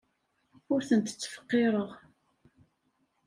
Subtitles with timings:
[0.73, 1.89] Ur tent-ttfeqqireɣ.